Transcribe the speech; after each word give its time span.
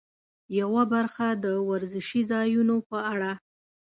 یوه 0.59 0.83
برخه 0.93 1.27
د 1.43 1.45
ورزشي 1.69 2.21
ځایونو 2.31 2.75
په 2.89 2.97
اړه. 3.13 3.31